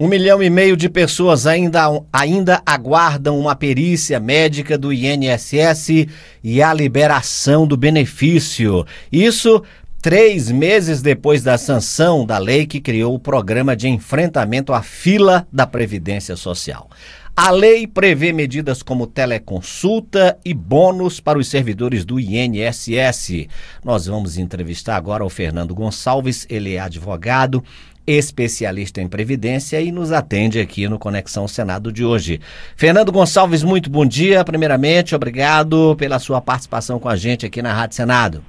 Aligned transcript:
Um 0.00 0.06
milhão 0.06 0.40
e 0.40 0.48
meio 0.48 0.76
de 0.76 0.88
pessoas 0.88 1.44
ainda, 1.44 1.88
ainda 2.12 2.62
aguardam 2.64 3.36
uma 3.36 3.56
perícia 3.56 4.20
médica 4.20 4.78
do 4.78 4.92
INSS 4.92 6.06
e 6.44 6.62
a 6.62 6.72
liberação 6.72 7.66
do 7.66 7.76
benefício. 7.76 8.86
Isso 9.10 9.60
três 10.00 10.52
meses 10.52 11.02
depois 11.02 11.42
da 11.42 11.58
sanção 11.58 12.24
da 12.24 12.38
lei 12.38 12.64
que 12.64 12.80
criou 12.80 13.12
o 13.12 13.18
programa 13.18 13.74
de 13.74 13.88
enfrentamento 13.88 14.72
à 14.72 14.82
fila 14.82 15.48
da 15.52 15.66
Previdência 15.66 16.36
Social. 16.36 16.88
A 17.36 17.50
lei 17.50 17.84
prevê 17.84 18.32
medidas 18.32 18.84
como 18.84 19.04
teleconsulta 19.04 20.38
e 20.44 20.54
bônus 20.54 21.18
para 21.18 21.38
os 21.38 21.48
servidores 21.48 22.04
do 22.04 22.20
INSS. 22.20 23.48
Nós 23.84 24.06
vamos 24.06 24.38
entrevistar 24.38 24.94
agora 24.94 25.24
o 25.24 25.28
Fernando 25.28 25.74
Gonçalves, 25.74 26.46
ele 26.48 26.74
é 26.74 26.80
advogado 26.80 27.64
especialista 28.08 29.02
em 29.02 29.06
previdência 29.06 29.78
e 29.82 29.92
nos 29.92 30.12
atende 30.12 30.58
aqui 30.58 30.88
no 30.88 30.98
Conexão 30.98 31.46
Senado 31.46 31.92
de 31.92 32.02
hoje. 32.02 32.40
Fernando 32.74 33.12
Gonçalves, 33.12 33.62
muito 33.62 33.90
bom 33.90 34.06
dia. 34.06 34.42
Primeiramente, 34.42 35.14
obrigado 35.14 35.94
pela 35.98 36.18
sua 36.18 36.40
participação 36.40 36.98
com 36.98 37.08
a 37.08 37.16
gente 37.16 37.44
aqui 37.44 37.60
na 37.60 37.74
Rádio 37.74 37.96
Senado. 37.96 38.42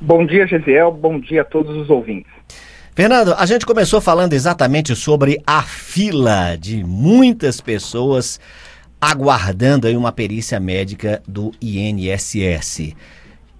Bom 0.00 0.24
dia, 0.24 0.46
Gesiel. 0.46 0.90
Bom 0.90 1.20
dia 1.20 1.42
a 1.42 1.44
todos 1.44 1.76
os 1.76 1.90
ouvintes. 1.90 2.32
Fernando, 2.94 3.34
a 3.36 3.44
gente 3.44 3.66
começou 3.66 4.00
falando 4.00 4.32
exatamente 4.32 4.96
sobre 4.96 5.38
a 5.46 5.62
fila 5.62 6.56
de 6.58 6.82
muitas 6.82 7.60
pessoas 7.60 8.40
aguardando 8.98 9.86
aí 9.86 9.96
uma 9.96 10.12
perícia 10.12 10.58
médica 10.58 11.22
do 11.28 11.52
INSS. 11.60 12.94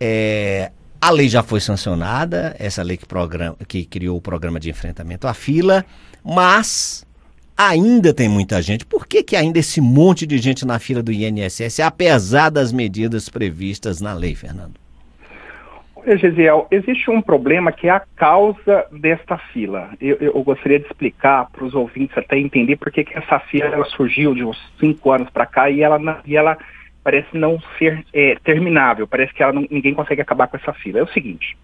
É, 0.01 0.73
a 1.03 1.11
lei 1.11 1.29
já 1.29 1.43
foi 1.43 1.59
sancionada, 1.59 2.55
essa 2.61 2.81
lei 2.81 2.97
que, 2.97 3.05
programa, 3.05 3.57
que 3.67 3.85
criou 3.85 4.17
o 4.17 4.21
programa 4.21 4.61
de 4.61 4.71
enfrentamento 4.71 5.27
à 5.27 5.35
fila, 5.35 5.85
mas 6.25 7.05
ainda 7.59 8.15
tem 8.15 8.29
muita 8.29 8.63
gente. 8.63 8.87
Por 8.87 9.05
que, 9.05 9.21
que 9.25 9.35
ainda 9.35 9.59
esse 9.59 9.81
monte 9.81 10.25
de 10.25 10.39
gente 10.39 10.65
na 10.65 10.79
fila 10.79 11.03
do 11.03 11.11
INSS, 11.11 11.81
apesar 11.81 12.51
das 12.51 12.73
medidas 12.73 13.29
previstas 13.29 14.01
na 14.01 14.15
lei, 14.15 14.37
Fernando? 14.37 14.75
Olha, 15.97 16.67
existe 16.71 17.11
um 17.11 17.21
problema 17.21 17.73
que 17.73 17.89
é 17.89 17.91
a 17.91 18.03
causa 18.15 18.87
desta 18.93 19.37
fila. 19.37 19.91
Eu, 20.01 20.19
eu 20.21 20.43
gostaria 20.45 20.79
de 20.79 20.87
explicar 20.87 21.51
para 21.51 21.65
os 21.65 21.75
ouvintes 21.75 22.17
até 22.17 22.39
entender 22.39 22.77
por 22.77 22.93
que, 22.93 23.05
essa 23.13 23.41
fila 23.41 23.85
surgiu 23.97 24.37
de 24.37 24.45
uns 24.45 24.57
cinco 24.79 25.11
anos 25.11 25.29
para 25.31 25.47
cá 25.47 25.69
e 25.69 25.83
ela, 25.83 26.23
e 26.25 26.37
ela 26.37 26.57
parece 27.03 27.37
não 27.37 27.61
ser 27.79 28.05
é, 28.13 28.37
terminável, 28.45 29.07
parece 29.07 29.33
que 29.35 29.45
não, 29.53 29.67
ninguém 29.71 29.95
consegue 29.95 30.21
acabar 30.21 30.47
com 30.47 30.57
essa 30.57 30.73
fila. 30.73 31.01
É 31.01 31.03
o 31.03 31.09
seguinte, 31.09 31.57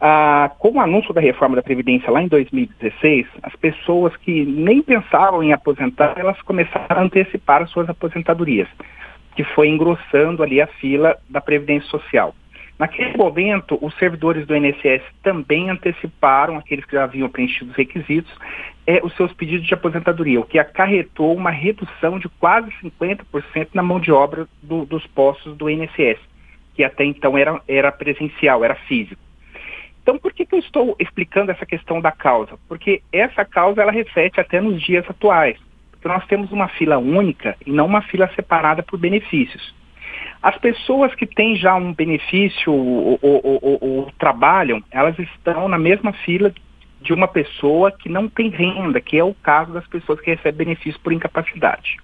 ah, 0.00 0.50
com 0.58 0.72
o 0.72 0.80
anúncio 0.80 1.12
da 1.12 1.20
reforma 1.20 1.56
da 1.56 1.62
Previdência 1.62 2.10
lá 2.10 2.22
em 2.22 2.28
2016, 2.28 3.26
as 3.42 3.54
pessoas 3.56 4.16
que 4.16 4.46
nem 4.46 4.82
pensavam 4.82 5.42
em 5.42 5.52
aposentar, 5.52 6.14
elas 6.16 6.40
começaram 6.42 7.02
a 7.02 7.02
antecipar 7.02 7.62
as 7.62 7.70
suas 7.70 7.88
aposentadorias, 7.88 8.68
que 9.36 9.44
foi 9.44 9.68
engrossando 9.68 10.42
ali 10.42 10.60
a 10.60 10.66
fila 10.66 11.16
da 11.28 11.40
Previdência 11.40 11.88
Social. 11.90 12.34
Naquele 12.78 13.14
momento, 13.14 13.78
os 13.82 13.94
servidores 13.98 14.46
do 14.46 14.56
INSS 14.56 15.02
também 15.22 15.68
anteciparam, 15.68 16.56
aqueles 16.56 16.86
que 16.86 16.92
já 16.92 17.04
haviam 17.04 17.28
preenchido 17.28 17.70
os 17.70 17.76
requisitos, 17.76 18.32
é, 18.90 19.00
os 19.04 19.14
seus 19.14 19.32
pedidos 19.32 19.68
de 19.68 19.72
aposentadoria, 19.72 20.40
o 20.40 20.44
que 20.44 20.58
acarretou 20.58 21.32
uma 21.36 21.50
redução 21.50 22.18
de 22.18 22.28
quase 22.28 22.68
50% 22.82 23.68
na 23.72 23.84
mão 23.84 24.00
de 24.00 24.10
obra 24.10 24.48
do, 24.60 24.84
dos 24.84 25.06
postos 25.06 25.56
do 25.56 25.70
INSS, 25.70 26.18
que 26.74 26.82
até 26.82 27.04
então 27.04 27.38
era, 27.38 27.60
era 27.68 27.92
presencial, 27.92 28.64
era 28.64 28.74
físico. 28.74 29.22
Então, 30.02 30.18
por 30.18 30.32
que, 30.32 30.44
que 30.44 30.56
eu 30.56 30.58
estou 30.58 30.96
explicando 30.98 31.52
essa 31.52 31.64
questão 31.64 32.00
da 32.00 32.10
causa? 32.10 32.58
Porque 32.66 33.00
essa 33.12 33.44
causa 33.44 33.80
ela 33.80 33.92
reflete 33.92 34.40
até 34.40 34.60
nos 34.60 34.82
dias 34.82 35.08
atuais. 35.08 35.56
Porque 35.92 36.08
nós 36.08 36.26
temos 36.26 36.50
uma 36.50 36.66
fila 36.66 36.98
única 36.98 37.56
e 37.64 37.70
não 37.70 37.86
uma 37.86 38.02
fila 38.02 38.28
separada 38.34 38.82
por 38.82 38.98
benefícios. 38.98 39.72
As 40.42 40.56
pessoas 40.58 41.14
que 41.14 41.26
têm 41.26 41.54
já 41.54 41.76
um 41.76 41.92
benefício 41.92 42.72
ou, 42.72 43.18
ou, 43.22 43.40
ou, 43.44 43.78
ou, 43.80 44.12
trabalham, 44.18 44.82
elas 44.90 45.16
estão 45.16 45.68
na 45.68 45.78
mesma 45.78 46.12
fila 46.12 46.52
de 47.00 47.12
uma 47.12 47.26
pessoa 47.26 47.90
que 47.90 48.08
não 48.08 48.28
tem 48.28 48.48
renda, 48.48 49.00
que 49.00 49.18
é 49.18 49.24
o 49.24 49.34
caso 49.34 49.72
das 49.72 49.86
pessoas 49.86 50.20
que 50.20 50.30
recebem 50.30 50.66
benefício 50.66 51.00
por 51.00 51.12
incapacidade. 51.12 51.96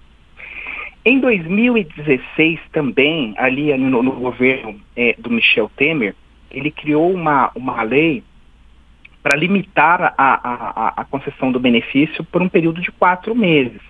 Em 1.05 1.19
2016 1.19 2.59
também, 2.71 3.33
ali 3.37 3.75
no, 3.77 4.03
no 4.03 4.11
governo 4.11 4.79
é, 4.95 5.15
do 5.17 5.29
Michel 5.29 5.71
Temer, 5.75 6.15
ele 6.51 6.71
criou 6.71 7.13
uma, 7.13 7.51
uma 7.55 7.81
lei 7.83 8.23
para 9.21 9.37
limitar 9.37 10.01
a, 10.01 10.13
a, 10.17 11.01
a 11.01 11.05
concessão 11.05 11.51
do 11.51 11.59
benefício 11.59 12.23
por 12.23 12.41
um 12.41 12.49
período 12.49 12.81
de 12.81 12.91
quatro 12.91 13.35
meses. 13.35 13.81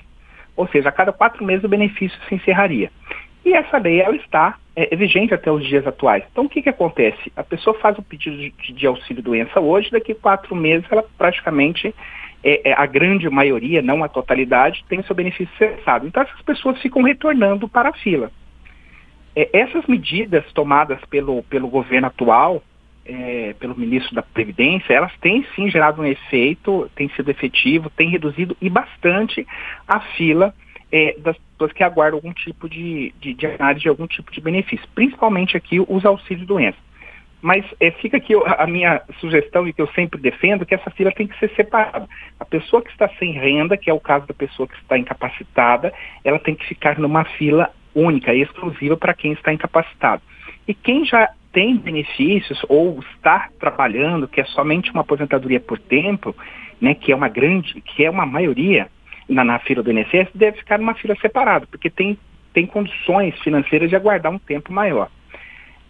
Ou 0.56 0.68
seja, 0.68 0.90
a 0.90 0.92
cada 0.92 1.14
quatro 1.14 1.46
meses 1.46 1.64
o 1.64 1.70
benefício 1.70 2.20
se 2.28 2.36
encerraria. 2.36 2.92
E 3.48 3.54
essa 3.54 3.78
lei 3.78 4.02
ela 4.02 4.18
está 4.18 4.58
é, 4.76 4.94
vigente 4.94 5.34
até 5.34 5.50
os 5.50 5.66
dias 5.66 5.88
atuais. 5.88 6.22
Então 6.30 6.44
o 6.44 6.50
que, 6.50 6.62
que 6.62 6.68
acontece? 6.68 7.32
A 7.34 7.42
pessoa 7.42 7.80
faz 7.80 7.98
o 7.98 8.04
pedido 8.04 8.36
de, 8.36 8.74
de 8.74 8.86
auxílio 8.86 9.24
doença 9.24 9.62
hoje, 9.62 9.90
daqui 9.90 10.14
quatro 10.14 10.54
meses 10.54 10.86
ela 10.92 11.06
praticamente, 11.18 11.96
é, 12.44 12.72
é, 12.72 12.74
a 12.74 12.86
grande 12.86 13.30
maioria, 13.30 13.82
não 13.82 14.04
a 14.04 14.10
totalidade, 14.10 14.84
tem 14.90 15.02
seu 15.04 15.16
benefício 15.16 15.56
cessado. 15.58 16.06
Então 16.06 16.24
essas 16.24 16.42
pessoas 16.42 16.82
ficam 16.82 17.02
retornando 17.02 17.70
para 17.70 17.88
a 17.88 17.94
fila. 17.94 18.30
É, 19.34 19.50
essas 19.54 19.88
medidas 19.88 20.44
tomadas 20.52 21.00
pelo, 21.06 21.42
pelo 21.44 21.70
governo 21.70 22.08
atual, 22.08 22.62
é, 23.06 23.56
pelo 23.62 23.78
ministro 23.78 24.14
da 24.14 24.22
Previdência, 24.22 24.92
elas 24.92 25.16
têm 25.22 25.46
sim 25.56 25.70
gerado 25.70 26.02
um 26.02 26.06
efeito, 26.06 26.92
tem 26.98 27.08
sido 27.12 27.32
efetivo, 27.32 27.90
tem 27.90 28.10
reduzido 28.10 28.58
e 28.62 28.70
bastante 28.70 29.48
a 29.88 30.02
fila 30.02 30.54
é, 30.92 31.16
das 31.20 31.38
pessoas 31.38 31.74
que 31.74 31.84
aguardam 31.84 32.18
algum 32.18 32.34
tipo 32.34 32.70
de, 32.70 33.14
de, 33.20 33.34
de 33.34 33.46
análise 33.46 33.82
de 33.82 33.90
algum 33.90 34.08
tipo 34.08 34.32
de 34.32 34.42
benefício, 34.42 34.88
principalmente 34.96 35.58
aqui 35.58 35.80
os 35.80 36.06
auxílios 36.06 36.48
doença. 36.48 36.78
Mas 37.42 37.64
é, 37.80 37.92
fica 37.92 38.18
aqui 38.18 38.34
a 38.34 38.66
minha 38.66 39.02
sugestão 39.20 39.68
e 39.68 39.74
que 39.74 39.82
eu 39.82 39.88
sempre 39.90 40.20
defendo 40.20 40.66
que 40.66 40.74
essa 40.74 40.90
fila 40.90 41.12
tem 41.12 41.28
que 41.28 41.38
ser 41.38 41.52
separada. 41.56 42.08
A 42.40 42.46
pessoa 42.46 42.82
que 42.82 42.90
está 42.90 43.08
sem 43.20 43.32
renda, 43.34 43.78
que 43.78 43.90
é 43.90 43.94
o 43.94 44.00
caso 44.00 44.26
da 44.26 44.34
pessoa 44.34 44.68
que 44.68 44.76
está 44.76 44.98
incapacitada, 44.98 45.94
ela 46.24 46.40
tem 46.40 46.56
que 46.56 46.66
ficar 46.66 46.98
numa 46.98 47.24
fila 47.24 47.72
única, 47.94 48.34
exclusiva 48.34 48.98
para 48.98 49.14
quem 49.14 49.34
está 49.34 49.54
incapacitado. 49.54 50.22
E 50.68 50.74
quem 50.74 51.06
já 51.06 51.30
tem 51.54 51.78
benefícios 51.78 52.60
ou 52.68 53.00
está 53.14 53.50
trabalhando, 53.60 54.28
que 54.28 54.42
é 54.42 54.46
somente 54.46 54.92
uma 54.92 55.02
aposentadoria 55.02 55.60
por 55.60 55.80
tempo, 55.80 56.36
né, 56.82 56.94
que 56.94 57.12
é 57.12 57.16
uma 57.16 57.30
grande, 57.30 57.82
que 57.82 58.04
é 58.04 58.10
uma 58.10 58.26
maioria, 58.26 58.88
na, 59.28 59.44
na 59.44 59.60
fila 59.60 59.84
do 59.84 59.92
INSS 59.92 60.30
deve 60.34 60.58
ficar 60.58 60.78
numa 60.78 60.94
fila 60.96 61.16
separada, 61.22 61.68
porque 61.68 61.90
tem, 61.90 62.18
tem 62.54 62.66
condições 62.66 63.38
financeiras 63.40 63.90
de 63.90 63.96
aguardar 63.96 64.32
um 64.32 64.40
tempo 64.40 64.72
maior. 64.72 65.10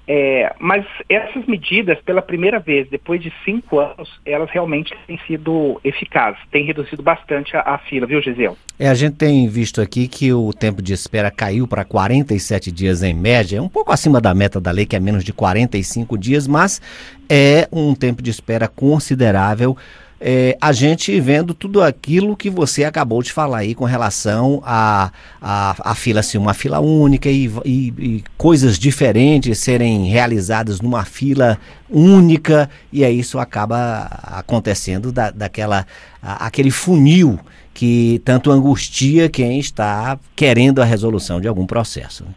É, 0.09 0.55
mas 0.57 0.85
essas 1.09 1.45
medidas, 1.45 1.99
pela 1.99 2.21
primeira 2.21 2.59
vez, 2.59 2.89
depois 2.89 3.21
de 3.21 3.31
cinco 3.43 3.77
anos, 3.77 4.09
elas 4.25 4.49
realmente 4.49 4.95
têm 5.05 5.19
sido 5.27 5.81
eficazes, 5.83 6.39
têm 6.49 6.63
reduzido 6.63 7.03
bastante 7.03 7.57
a, 7.57 7.59
a 7.59 7.77
fila, 7.77 8.07
viu, 8.07 8.21
Gisele? 8.21 8.55
É, 8.79 8.87
a 8.87 8.93
gente 8.93 9.17
tem 9.17 9.49
visto 9.49 9.81
aqui 9.81 10.07
que 10.07 10.31
o 10.31 10.53
tempo 10.53 10.81
de 10.81 10.93
espera 10.93 11.29
caiu 11.29 11.67
para 11.67 11.83
47 11.83 12.71
dias 12.71 13.03
em 13.03 13.13
média, 13.13 13.57
é 13.57 13.61
um 13.61 13.67
pouco 13.67 13.91
acima 13.91 14.21
da 14.21 14.33
meta 14.33 14.61
da 14.61 14.71
lei, 14.71 14.85
que 14.85 14.95
é 14.95 14.99
menos 14.99 15.25
de 15.25 15.33
45 15.33 16.17
dias, 16.17 16.47
mas 16.47 16.81
é 17.29 17.67
um 17.69 17.93
tempo 17.93 18.21
de 18.21 18.29
espera 18.29 18.69
considerável 18.69 19.75
é, 20.19 20.57
a 20.59 20.71
gente 20.71 21.19
vendo 21.19 21.53
tudo 21.53 21.81
aquilo 21.81 22.35
que 22.35 22.49
você 22.49 22.83
acabou 22.83 23.21
de 23.21 23.31
falar 23.31 23.59
aí 23.59 23.75
com 23.75 23.85
relação 23.85 24.61
a, 24.65 25.11
a, 25.39 25.91
a 25.91 25.95
fila 25.95 26.23
ser 26.23 26.39
uma 26.39 26.53
fila 26.53 26.79
única 26.79 27.29
e, 27.29 27.45
e, 27.63 27.93
e, 27.97 28.23
coisas 28.35 28.79
diferentes 28.79 29.59
serem 29.59 30.05
realizadas 30.05 30.81
numa 30.81 31.05
fila 31.05 31.59
única 31.89 32.69
e 32.91 33.05
aí 33.05 33.19
isso 33.19 33.37
acaba 33.37 34.09
acontecendo 34.23 35.11
da, 35.11 35.29
daquela 35.29 35.85
a, 36.21 36.47
aquele 36.47 36.71
funil 36.71 37.39
que 37.71 38.19
tanto 38.25 38.51
angustia 38.51 39.29
quem 39.29 39.59
está 39.59 40.17
querendo 40.35 40.81
a 40.81 40.85
resolução 40.85 41.39
de 41.39 41.47
algum 41.47 41.67
processo. 41.67 42.23
Né? 42.23 42.31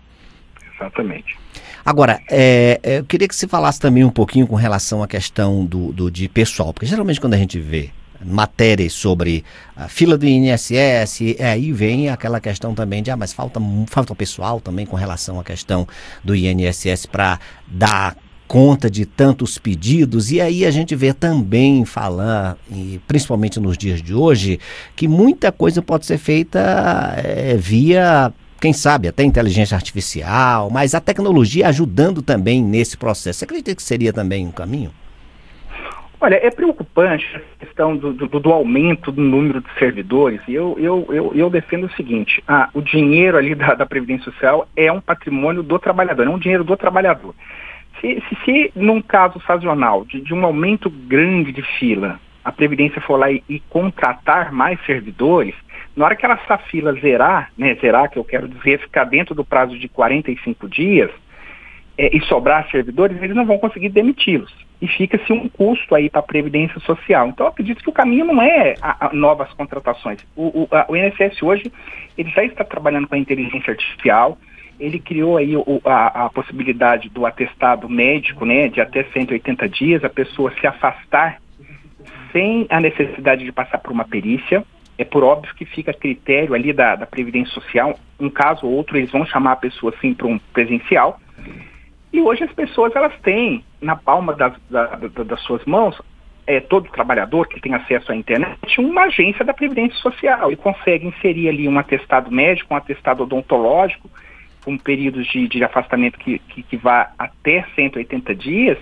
Exatamente. 0.75 1.40
Agora, 1.85 2.21
é, 2.31 2.81
é, 2.83 2.99
eu 2.99 3.05
queria 3.05 3.27
que 3.27 3.35
você 3.35 3.49
falasse 3.49 3.81
também 3.81 4.05
um 4.05 4.11
pouquinho 4.11 4.47
com 4.47 4.55
relação 4.55 5.03
à 5.03 5.09
questão 5.09 5.65
do, 5.65 5.93
do 5.93 6.11
de 6.11 6.29
pessoal, 6.29 6.73
porque 6.73 6.87
geralmente 6.87 7.21
quando 7.21 7.35
a 7.35 7.39
gente 7.39 7.59
vê 7.59 7.91
matérias 8.25 8.93
sobre 8.93 9.45
a 9.75 9.89
fila 9.89 10.19
do 10.19 10.27
INSS, 10.27 11.37
é, 11.39 11.53
aí 11.53 11.73
vem 11.73 12.11
aquela 12.11 12.41
questão 12.41 12.75
também 12.75 13.03
de, 13.03 13.11
ah, 13.11 13.17
mas 13.17 13.33
falta, 13.33 13.61
falta 13.87 14.15
pessoal 14.15 14.61
também 14.61 14.85
com 14.85 14.97
relação 14.97 15.41
à 15.41 15.45
questão 15.45 15.89
do 16.23 16.35
INSS 16.35 17.07
para 17.07 17.41
dar 17.67 18.17
conta 18.47 18.91
de 18.91 19.07
tantos 19.07 19.59
pedidos, 19.59 20.33
e 20.33 20.41
aí 20.41 20.67
a 20.67 20.73
gente 20.73 20.97
vê 20.97 21.13
também 21.13 21.85
falar, 21.85 22.59
e 22.69 23.01
principalmente 23.07 23.61
nos 23.61 23.79
dias 23.79 24.03
de 24.03 24.13
hoje, 24.13 24.59
que 24.97 25.07
muita 25.07 25.53
coisa 25.53 25.81
pode 25.81 26.05
ser 26.05 26.19
feita 26.19 27.15
é, 27.17 27.57
via 27.57 28.33
quem 28.61 28.73
sabe 28.73 29.09
até 29.09 29.25
inteligência 29.25 29.75
artificial, 29.75 30.69
mas 30.71 30.95
a 30.95 31.01
tecnologia 31.01 31.69
ajudando 31.69 32.21
também 32.21 32.63
nesse 32.63 32.97
processo. 32.97 33.39
Você 33.39 33.45
acredita 33.45 33.75
que 33.75 33.83
seria 33.83 34.13
também 34.13 34.47
um 34.47 34.53
caminho? 34.53 34.91
Olha, 36.23 36.35
é 36.35 36.51
preocupante 36.51 37.25
a 37.35 37.65
questão 37.65 37.97
do, 37.97 38.13
do, 38.13 38.29
do 38.29 38.53
aumento 38.53 39.11
do 39.11 39.23
número 39.23 39.63
de 39.63 39.73
servidores. 39.79 40.39
E 40.47 40.53
eu, 40.53 40.77
eu, 40.79 41.07
eu, 41.09 41.33
eu 41.35 41.49
defendo 41.49 41.85
o 41.85 41.93
seguinte: 41.93 42.45
ah, 42.47 42.69
o 42.75 42.83
dinheiro 42.83 43.39
ali 43.39 43.55
da, 43.55 43.75
da 43.75 43.87
Previdência 43.87 44.31
Social 44.31 44.69
é 44.77 44.93
um 44.93 45.01
patrimônio 45.01 45.63
do 45.63 45.79
trabalhador, 45.79 46.27
é 46.27 46.31
um 46.31 46.39
dinheiro 46.39 46.63
do 46.63 46.77
trabalhador. 46.77 47.35
Se, 48.01 48.23
se, 48.29 48.37
se 48.45 48.73
num 48.77 49.01
caso 49.01 49.41
sazonal 49.47 50.05
de, 50.05 50.21
de, 50.21 50.35
um 50.35 50.45
aumento 50.45 50.91
grande 50.91 51.53
de 51.53 51.63
fila, 51.79 52.21
a 52.45 52.53
Previdência 52.53 53.01
for 53.01 53.17
lá 53.17 53.31
e, 53.31 53.43
e, 53.49 53.59
contratar 53.71 54.53
mais 54.53 54.79
servidores, 54.85 55.55
na 56.01 56.07
hora 56.07 56.17
que 56.17 56.25
essa 56.25 56.57
fila 56.57 56.95
zerar, 56.95 57.53
né, 57.59 57.75
zerar, 57.75 58.11
que 58.11 58.19
eu 58.19 58.25
quero 58.25 58.49
dizer, 58.49 58.81
ficar 58.81 59.05
dentro 59.05 59.35
do 59.35 59.45
prazo 59.45 59.79
de 59.79 59.87
45 59.87 60.67
dias, 60.67 61.11
é, 61.99 62.17
e 62.17 62.21
sobrar 62.23 62.67
servidores, 62.71 63.23
eles 63.23 63.37
não 63.37 63.45
vão 63.45 63.59
conseguir 63.59 63.91
demiti-los. 63.91 64.51
E 64.81 64.89
fica-se 64.89 65.31
um 65.31 65.47
custo 65.47 65.95
aí 65.95 66.09
para 66.09 66.21
a 66.21 66.23
Previdência 66.23 66.81
Social. 66.81 67.29
Então, 67.29 67.45
eu 67.45 67.51
acredito 67.51 67.83
que 67.83 67.91
o 67.91 67.93
caminho 67.93 68.25
não 68.25 68.41
é 68.41 68.77
a, 68.81 69.09
a 69.09 69.13
novas 69.13 69.53
contratações. 69.53 70.21
O, 70.35 70.63
o, 70.63 70.69
a, 70.71 70.87
o, 70.89 70.97
INSS 70.97 71.43
hoje, 71.43 71.71
ele 72.17 72.31
já 72.31 72.43
está 72.43 72.65
trabalhando 72.65 73.07
com 73.07 73.15
a 73.15 73.19
inteligência 73.19 73.73
artificial, 73.73 74.39
ele 74.79 74.99
criou 74.99 75.37
aí 75.37 75.55
o, 75.55 75.83
a, 75.85 76.25
a, 76.25 76.31
possibilidade 76.31 77.11
do 77.11 77.27
atestado 77.27 77.91
médico, 77.91 78.47
né, 78.47 78.69
de 78.69 78.81
até 78.81 79.05
180 79.05 79.69
dias, 79.69 80.03
a 80.03 80.09
pessoa 80.09 80.51
se 80.59 80.67
afastar 80.67 81.43
sem 82.33 82.67
a 82.71 82.81
necessidade 82.81 83.45
de 83.45 83.53
passar 83.53 83.77
por 83.77 83.93
uma 83.93 84.07
perícia. 84.07 84.65
É 85.01 85.05
por 85.05 85.25
óbvio 85.25 85.55
que 85.55 85.65
fica 85.65 85.93
a 85.93 85.95
critério 85.95 86.53
ali 86.53 86.75
da, 86.75 86.95
da 86.95 87.07
Previdência 87.07 87.55
Social, 87.55 87.99
um 88.21 88.29
caso 88.29 88.67
ou 88.67 88.73
outro, 88.75 88.99
eles 88.99 89.11
vão 89.11 89.25
chamar 89.25 89.53
a 89.53 89.57
pessoa 89.57 89.95
assim 89.97 90.13
para 90.13 90.27
um 90.27 90.39
presencial, 90.53 91.19
e 92.13 92.21
hoje 92.21 92.45
as 92.45 92.53
pessoas 92.53 92.95
elas 92.95 93.19
têm 93.23 93.65
na 93.81 93.97
palma 93.97 94.35
das, 94.35 94.53
da, 94.69 94.85
das 95.25 95.41
suas 95.45 95.65
mãos, 95.65 95.99
é, 96.47 96.61
todo 96.61 96.91
trabalhador 96.91 97.49
que 97.49 97.63
tem 97.63 97.73
acesso 97.73 98.13
à 98.13 98.15
internet, 98.15 98.59
uma 98.79 99.05
agência 99.05 99.43
da 99.43 99.55
Previdência 99.55 99.97
Social 100.01 100.53
e 100.53 100.57
consegue 100.57 101.07
inserir 101.07 101.49
ali 101.49 101.67
um 101.67 101.79
atestado 101.79 102.31
médico, 102.31 102.75
um 102.75 102.77
atestado 102.77 103.23
odontológico, 103.23 104.11
com 104.63 104.77
períodos 104.77 105.27
de, 105.29 105.49
de 105.49 105.65
afastamento 105.65 106.19
que, 106.19 106.41
que, 106.41 106.63
que 106.63 106.77
vá 106.77 107.11
até 107.19 107.65
180 107.75 108.35
dias 108.35 108.77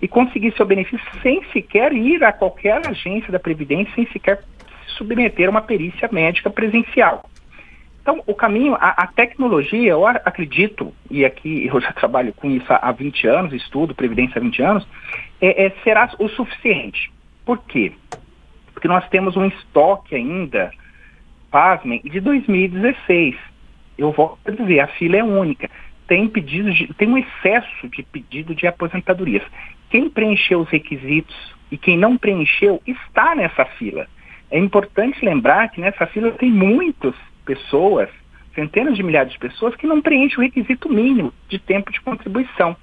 e 0.00 0.06
conseguir 0.06 0.54
seu 0.54 0.64
benefício 0.64 1.04
sem 1.20 1.42
sequer 1.46 1.92
ir 1.92 2.22
a 2.22 2.32
qualquer 2.32 2.86
agência 2.86 3.32
da 3.32 3.40
Previdência, 3.40 3.92
sem 3.96 4.06
sequer 4.12 4.38
se 4.38 4.53
submeter 4.96 5.46
a 5.46 5.50
uma 5.50 5.62
perícia 5.62 6.08
médica 6.10 6.50
presencial. 6.50 7.24
Então, 8.04 8.22
o 8.26 8.34
caminho, 8.34 8.74
a, 8.74 9.04
a, 9.04 9.06
tecnologia, 9.06 9.92
eu 9.92 10.06
acredito, 10.06 10.92
e 11.10 11.24
aqui 11.24 11.66
eu 11.66 11.80
já 11.80 11.90
trabalho 11.90 12.34
com 12.34 12.50
isso 12.50 12.66
há 12.68 12.92
20 12.92 13.26
anos, 13.26 13.52
estudo 13.54 13.94
Previdência 13.94 14.38
há 14.38 14.42
20 14.42 14.62
anos, 14.62 14.88
é, 15.40 15.64
é, 15.64 15.70
será 15.82 16.10
o 16.18 16.28
suficiente. 16.28 17.10
Por 17.46 17.58
quê? 17.64 17.92
Porque 18.74 18.88
nós 18.88 19.08
temos 19.08 19.38
um 19.38 19.46
estoque 19.46 20.14
ainda, 20.14 20.70
pasmem, 21.50 22.02
de 22.04 22.20
2016. 22.20 23.36
Eu 23.96 24.12
vou 24.12 24.38
dizer, 24.46 24.80
a 24.80 24.86
fila 24.86 25.16
é 25.16 25.24
única. 25.24 25.70
Tem 26.06 26.28
pedidos 26.28 26.76
de, 26.76 26.92
tem 26.92 27.08
um 27.08 27.16
excesso 27.16 27.88
de 27.88 28.02
pedido 28.02 28.54
de 28.54 28.66
aposentadorias. 28.66 29.42
Quem 29.88 30.10
preencheu 30.10 30.60
os 30.60 30.68
requisitos 30.68 31.34
e 31.70 31.78
quem 31.78 31.96
não 31.96 32.18
preencheu 32.18 32.82
está 32.86 33.34
nessa 33.34 33.64
fila. 33.64 34.06
É 34.54 34.58
importante 34.60 35.24
lembrar 35.24 35.68
que 35.70 35.80
nessa 35.80 36.06
fila 36.06 36.30
tem 36.30 36.48
muitos 36.48 37.12
pessoas, 37.44 38.08
centenas 38.54 38.94
de 38.94 39.02
milhares 39.02 39.32
de 39.32 39.38
pessoas, 39.40 39.74
que 39.74 39.84
não 39.84 40.00
preenchem 40.00 40.38
o 40.38 40.42
requisito 40.42 40.88
mínimo 40.88 41.34
de 41.48 41.58
tempo 41.58 41.90
de 41.90 42.00
contribuição. 42.00 42.76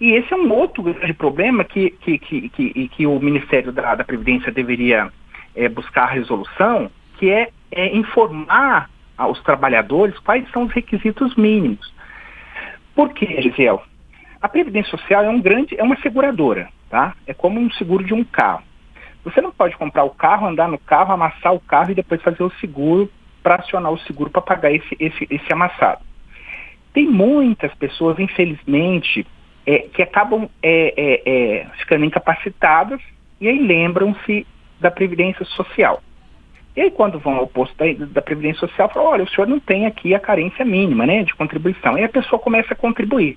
E 0.00 0.12
esse 0.12 0.32
é 0.32 0.36
um 0.36 0.48
outro 0.52 0.84
grande 0.84 1.12
problema 1.12 1.64
que, 1.64 1.90
que, 1.90 2.18
que, 2.20 2.48
que, 2.50 2.88
que 2.88 3.04
o 3.04 3.18
Ministério 3.18 3.72
da, 3.72 3.96
da 3.96 4.04
Previdência 4.04 4.52
deveria 4.52 5.10
é, 5.56 5.68
buscar 5.68 6.06
resolução, 6.06 6.88
que 7.18 7.32
é, 7.32 7.48
é 7.72 7.96
informar 7.96 8.88
aos 9.18 9.42
trabalhadores 9.42 10.16
quais 10.20 10.48
são 10.52 10.66
os 10.66 10.72
requisitos 10.72 11.34
mínimos. 11.34 11.92
Por 12.94 13.12
quê, 13.12 13.42
Gisele? 13.42 13.80
A 14.40 14.48
Previdência 14.48 14.92
Social 14.92 15.24
é 15.24 15.28
um 15.30 15.40
grande, 15.40 15.74
é 15.76 15.82
uma 15.82 16.00
seguradora, 16.00 16.68
tá? 16.88 17.12
É 17.26 17.34
como 17.34 17.58
um 17.58 17.72
seguro 17.72 18.04
de 18.04 18.14
um 18.14 18.22
carro. 18.22 18.62
Você 19.26 19.40
não 19.40 19.50
pode 19.50 19.76
comprar 19.76 20.04
o 20.04 20.10
carro, 20.10 20.46
andar 20.46 20.68
no 20.68 20.78
carro, 20.78 21.12
amassar 21.12 21.52
o 21.52 21.58
carro 21.58 21.90
e 21.90 21.96
depois 21.96 22.22
fazer 22.22 22.44
o 22.44 22.50
seguro 22.60 23.10
para 23.42 23.56
acionar 23.56 23.90
o 23.90 23.98
seguro 23.98 24.30
para 24.30 24.40
pagar 24.40 24.72
esse, 24.72 24.96
esse, 25.00 25.26
esse 25.28 25.52
amassado. 25.52 26.00
Tem 26.94 27.06
muitas 27.08 27.74
pessoas, 27.74 28.20
infelizmente, 28.20 29.26
é, 29.66 29.80
que 29.80 30.00
acabam 30.00 30.48
é, 30.62 30.94
é, 30.96 31.22
é 31.26 31.66
ficando 31.78 32.04
incapacitadas 32.04 33.00
e 33.40 33.48
aí 33.48 33.58
lembram-se 33.58 34.46
da 34.78 34.92
Previdência 34.92 35.44
Social. 35.44 36.00
E 36.76 36.82
aí, 36.82 36.90
quando 36.92 37.18
vão 37.18 37.34
ao 37.34 37.48
posto 37.48 37.74
da, 37.76 38.06
da, 38.06 38.22
Previdência 38.22 38.60
Social, 38.60 38.88
falam, 38.90 39.08
olha, 39.08 39.24
o 39.24 39.28
senhor 39.28 39.48
não 39.48 39.58
tem 39.58 39.86
aqui 39.86 40.14
a 40.14 40.20
carência 40.20 40.64
mínima 40.64 41.04
né, 41.04 41.24
de 41.24 41.34
contribuição. 41.34 41.96
Aí 41.96 42.04
a 42.04 42.08
pessoa 42.08 42.38
começa 42.38 42.74
a 42.74 42.76
contribuir. 42.76 43.36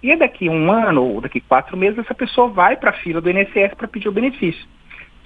E 0.00 0.14
daqui 0.14 0.48
um 0.48 0.70
ano 0.70 1.02
ou 1.02 1.20
daqui 1.20 1.40
quatro 1.40 1.76
meses, 1.76 1.98
essa 1.98 2.14
pessoa 2.14 2.46
vai 2.46 2.76
para 2.76 2.90
a 2.90 2.92
fila 2.92 3.20
do 3.20 3.28
INSS 3.28 3.74
para 3.76 3.88
pedir 3.88 4.08
o 4.08 4.12
benefício. 4.12 4.64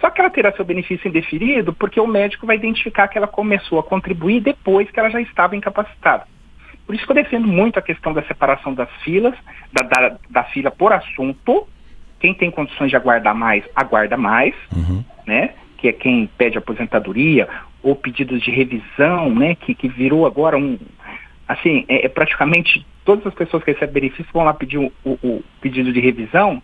Só 0.01 0.11
que 0.11 0.21
ela 0.21 0.31
terá 0.31 0.53
seu 0.53 0.65
benefício 0.65 1.09
indeferido 1.09 1.73
porque 1.73 2.01
o 2.01 2.07
médico 2.07 2.47
vai 2.47 2.57
identificar 2.57 3.09
que 3.09 3.19
ela 3.19 3.27
começou 3.27 3.79
a 3.79 3.83
contribuir 3.83 4.41
depois 4.41 4.91
que 4.91 4.99
ela 4.99 5.11
já 5.11 5.21
estava 5.21 5.57
incapacitada. 5.57 6.25
Por 6.87 6.95
isso 6.95 7.05
que 7.05 7.11
eu 7.11 7.17
defendo 7.17 7.47
muito 7.47 7.79
a 7.79 7.83
questão 7.83 8.15
da 8.15 8.23
separação 8.23 8.73
das 8.73 8.91
filas, 9.03 9.35
da, 9.73 9.87
da, 9.87 10.17
da 10.31 10.45
fila 10.45 10.71
por 10.71 10.93
assunto. 10.93 11.69
Quem 12.21 12.33
tem 12.33 12.51
condições 12.51 12.91
de 12.91 12.97
aguardar 12.97 13.35
mais, 13.35 13.63
aguarda 13.77 14.17
mais, 14.17 14.55
uhum. 14.75 15.05
né? 15.27 15.51
Que 15.77 15.89
é 15.89 15.93
quem 15.93 16.29
pede 16.39 16.57
aposentadoria 16.57 17.49
ou 17.83 17.95
pedidos 17.95 18.41
de 18.43 18.51
revisão, 18.51 19.35
né? 19.35 19.55
Que, 19.55 19.75
que 19.75 19.87
virou 19.87 20.27
agora 20.27 20.57
um. 20.57 20.79
Assim, 21.47 21.85
é, 21.89 22.07
é 22.07 22.09
praticamente 22.09 22.87
todas 23.05 23.27
as 23.27 23.35
pessoas 23.35 23.63
que 23.63 23.73
recebem 23.73 24.03
benefício 24.03 24.33
vão 24.33 24.45
lá 24.45 24.55
pedir 24.55 24.79
o, 24.79 24.93
o, 25.05 25.11
o 25.23 25.45
pedido 25.61 25.93
de 25.93 26.01
revisão 26.01 26.63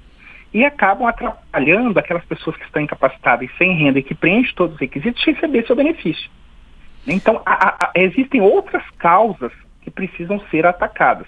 e 0.54 0.64
acabam 0.64 1.08
atrapalhando 1.08 1.98
aquelas 1.98 2.24
pessoas 2.24 2.56
que 2.56 2.64
estão 2.64 2.80
incapacitadas 2.80 3.50
e 3.50 3.58
sem 3.58 3.76
renda 3.76 3.98
e 3.98 4.04
que 4.04 4.14
preenchem 4.14 4.54
todos 4.54 4.76
os 4.76 4.80
requisitos 4.80 5.20
de 5.20 5.32
receber 5.32 5.66
seu 5.66 5.74
benefício. 5.74 6.30
Então, 7.04 7.42
a, 7.44 7.86
a, 7.86 7.92
existem 7.96 8.40
outras 8.40 8.84
causas 8.96 9.50
que 9.82 9.90
precisam 9.90 10.40
ser 10.50 10.64
atacadas. 10.64 11.26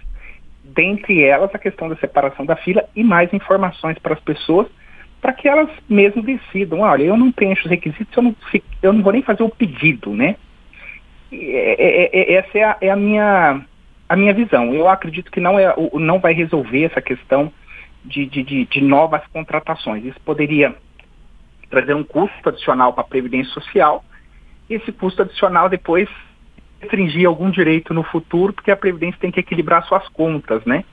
Dentre 0.62 1.25
elas, 1.25 1.52
a 1.52 1.58
questão 1.58 1.88
da 1.88 1.96
separação 1.96 2.46
da 2.46 2.55
fila 2.55 2.84
e 2.94 3.02
mais 3.02 3.32
informações 3.34 3.99
para 3.99 4.14
as 4.14 4.20
pessoas, 4.20 4.69
para 5.20 5.32
que 5.32 5.49
elas 5.49 5.69
mesmo 5.88 6.22
decidam, 6.22 6.81
olha, 6.81 7.02
eu 7.02 7.17
não 7.17 7.32
preencho 7.32 7.64
os 7.64 7.70
requisitos, 7.70 8.17
eu 8.17 8.22
não, 8.22 8.37
eu 8.81 8.93
não 8.93 9.02
vou 9.02 9.12
nem 9.12 9.22
fazer 9.22 9.43
o 9.43 9.50
pedido, 9.50 10.14
né? 10.14 10.37
É, 11.32 11.37
é, 11.37 12.11
é, 12.12 12.32
essa 12.34 12.58
é 12.58 12.62
a, 12.62 12.77
é 12.81 12.91
a, 12.91 12.96
minha, 12.96 13.60
a 14.08 14.17
minha 14.17 14.32
visão. 14.32 14.72
Eu 14.72 14.89
acredito 14.89 15.32
que 15.32 15.41
não, 15.41 15.58
é, 15.58 15.74
não 15.94 16.20
vai 16.20 16.32
resolver 16.32 16.84
essa 16.84 17.03
questão 17.03 17.53
de, 18.06 18.27
de, 18.27 18.43
de, 18.43 18.65
de 18.67 18.81
novas 18.81 19.27
contratações. 19.29 20.05
Isso 20.05 20.20
poderia 20.25 20.75
trazer 21.69 21.94
um 21.94 22.05
custo 22.05 22.48
adicional 22.48 22.93
para 22.93 23.03
a 23.03 23.06
Previdência 23.06 23.53
Social, 23.53 24.05
esse 24.69 24.93
custo 24.93 25.22
adicional 25.22 25.69
depois 25.69 26.08
restringir 26.81 27.27
algum 27.27 27.51
direito 27.51 27.94
no 27.94 28.03
futuro, 28.03 28.53
porque 28.53 28.70
a 28.70 28.77
Previdência 28.77 29.19
tem 29.20 29.31
que 29.31 29.41
equilibrar 29.41 29.84
suas 29.86 30.08
contas, 30.08 30.65
né? 30.65 30.84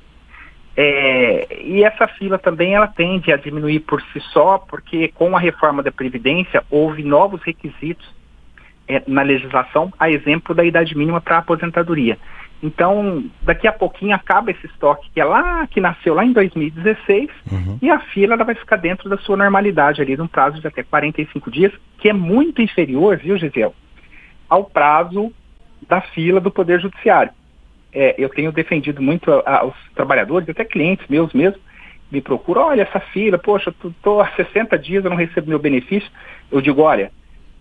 É, 0.75 1.61
e 1.61 1.83
essa 1.83 2.07
fila 2.07 2.39
também 2.39 2.73
ela 2.73 2.87
tende 2.87 3.31
a 3.31 3.37
diminuir 3.37 3.81
por 3.81 4.01
si 4.11 4.19
só, 4.31 4.57
porque 4.57 5.09
com 5.09 5.35
a 5.35 5.39
reforma 5.39 5.83
da 5.83 5.91
Previdência 5.91 6.63
houve 6.69 7.03
novos 7.03 7.43
requisitos 7.43 8.07
é, 8.87 9.03
na 9.07 9.21
legislação, 9.21 9.93
a 9.99 10.09
exemplo 10.09 10.55
da 10.55 10.63
idade 10.63 10.97
mínima 10.97 11.21
para 11.21 11.35
a 11.35 11.39
aposentadoria. 11.39 12.17
Então, 12.63 13.25
daqui 13.41 13.67
a 13.67 13.73
pouquinho 13.73 14.15
acaba 14.15 14.49
esse 14.49 14.65
estoque 14.67 15.09
que 15.13 15.19
é 15.19 15.25
lá, 15.25 15.67
que 15.67 15.81
nasceu 15.81 16.13
lá 16.13 16.23
em 16.23 16.31
2016, 16.31 17.29
uhum. 17.51 17.77
e 17.81 17.89
a 17.89 17.99
fila 17.99 18.35
ela 18.35 18.45
vai 18.45 18.55
ficar 18.55 18.77
dentro 18.77 19.09
da 19.09 19.17
sua 19.17 19.35
normalidade 19.35 20.01
ali, 20.01 20.15
num 20.15 20.27
prazo 20.27 20.61
de 20.61 20.65
até 20.65 20.81
45 20.81 21.51
dias, 21.51 21.73
que 21.97 22.07
é 22.07 22.13
muito 22.13 22.61
inferior, 22.61 23.17
viu, 23.17 23.37
Gisele, 23.37 23.73
ao 24.49 24.63
prazo 24.63 25.29
da 25.89 25.99
fila 25.99 26.39
do 26.39 26.49
Poder 26.49 26.79
Judiciário. 26.79 27.33
É, 27.91 28.15
eu 28.17 28.29
tenho 28.29 28.49
defendido 28.53 29.01
muito 29.01 29.29
aos 29.45 29.75
trabalhadores, 29.93 30.47
até 30.47 30.63
clientes 30.63 31.05
meus 31.09 31.33
mesmo, 31.33 31.59
me 32.09 32.21
procuram, 32.21 32.67
olha 32.67 32.83
essa 32.83 33.01
fila, 33.01 33.37
poxa, 33.37 33.75
estou 33.85 34.21
há 34.21 34.29
60 34.37 34.79
dias, 34.79 35.03
eu 35.03 35.09
não 35.09 35.17
recebo 35.17 35.49
meu 35.49 35.59
benefício. 35.59 36.09
Eu 36.49 36.61
digo, 36.61 36.81
olha, 36.81 37.11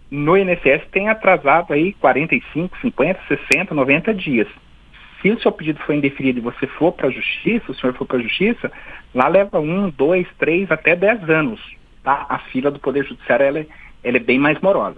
no 0.09 0.37
INSS 0.37 0.87
tem 0.93 1.09
atrasado 1.09 1.73
aí 1.73 1.93
45, 1.95 2.79
50, 2.81 3.21
60, 3.27 3.75
90 3.75 4.15
dias 4.15 4.47
se 5.23 5.31
o 5.31 5.41
seu 5.41 5.53
pedido 5.53 5.79
foi 5.87 5.97
indeferido 5.97 6.41
e 6.41 6.43
você 6.43 6.67
for 6.67 6.93
para 6.93 7.07
a 7.07 7.11
justiça, 7.11 7.71
o 7.71 7.75
senhor 7.75 7.95
for 7.95 8.05
para 8.05 8.19
a 8.19 8.23
justiça, 8.23 8.71
lá 9.15 9.29
leva 9.29 9.61
um, 9.61 9.89
dois, 9.89 10.27
três, 10.39 10.71
até 10.71 10.97
dez 10.97 11.31
anos. 11.31 11.61
Tá? 12.03 12.27
A 12.29 12.39
fila 12.39 12.71
do 12.71 12.81
Poder 12.81 13.07
Judiciário 13.07 13.47
ela 13.47 13.59
é, 13.61 13.67
ela 14.03 14.17
é 14.17 14.21
bem 14.21 14.39
mais 14.39 14.61
morosa. 14.61 14.97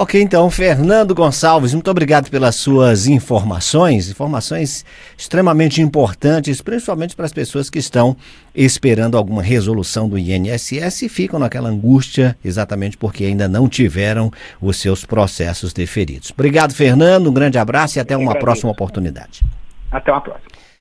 Ok, 0.00 0.22
então, 0.22 0.48
Fernando 0.48 1.12
Gonçalves, 1.12 1.74
muito 1.74 1.90
obrigado 1.90 2.30
pelas 2.30 2.54
suas 2.54 3.08
informações, 3.08 4.08
informações 4.08 4.86
extremamente 5.16 5.82
importantes, 5.82 6.62
principalmente 6.62 7.16
para 7.16 7.24
as 7.24 7.32
pessoas 7.32 7.68
que 7.68 7.80
estão 7.80 8.16
esperando 8.54 9.18
alguma 9.18 9.42
resolução 9.42 10.08
do 10.08 10.16
INSS 10.16 11.02
e 11.02 11.08
ficam 11.08 11.40
naquela 11.40 11.68
angústia 11.68 12.38
exatamente 12.44 12.96
porque 12.96 13.24
ainda 13.24 13.48
não 13.48 13.68
tiveram 13.68 14.30
os 14.62 14.76
seus 14.76 15.04
processos 15.04 15.72
deferidos. 15.72 16.30
Obrigado, 16.30 16.72
Fernando, 16.72 17.28
um 17.28 17.34
grande 17.34 17.58
abraço 17.58 17.98
e 17.98 18.00
até 18.00 18.16
uma 18.16 18.38
próxima 18.38 18.70
oportunidade. 18.70 19.42
Até 19.90 20.12
uma 20.12 20.20
próxima. 20.20 20.47